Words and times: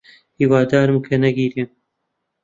هیوادارم 0.39 0.97
کە 1.05 1.15
نەگیرێم. 1.23 1.69